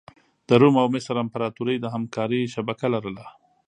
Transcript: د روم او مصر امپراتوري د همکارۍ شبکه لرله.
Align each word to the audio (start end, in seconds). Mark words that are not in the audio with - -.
د 0.47 0.49
روم 0.61 0.75
او 0.81 0.87
مصر 0.93 1.15
امپراتوري 1.23 1.75
د 1.79 1.85
همکارۍ 1.93 2.41
شبکه 2.53 2.87
لرله. 2.93 3.25